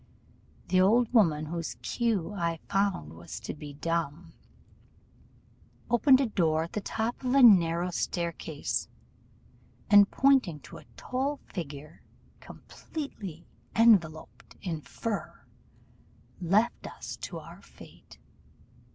The 0.69 0.81
old 0.81 1.13
woman, 1.13 1.45
whose 1.45 1.75
cue 1.83 2.33
I 2.33 2.57
found 2.67 3.13
was 3.13 3.39
to 3.41 3.53
be 3.53 3.73
dumb, 3.73 4.33
opened 5.91 6.19
a 6.19 6.25
door 6.25 6.63
at 6.63 6.73
the 6.73 6.81
top 6.81 7.23
of 7.23 7.35
a 7.35 7.43
narrow 7.43 7.91
staircase, 7.91 8.89
and 9.91 10.09
pointing 10.09 10.59
to 10.61 10.77
a 10.77 10.85
tall 10.97 11.39
figure, 11.53 12.01
completely 12.39 13.45
enveloped 13.75 14.55
in 14.63 14.81
fur, 14.81 15.45
left 16.41 16.87
us 16.87 17.15
to 17.17 17.37
our 17.37 17.61
fate. 17.61 18.17